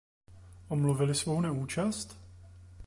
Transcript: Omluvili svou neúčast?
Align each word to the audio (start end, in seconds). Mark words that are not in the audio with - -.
Omluvili 0.69 1.13
svou 1.15 1.37
neúčast? 1.41 2.17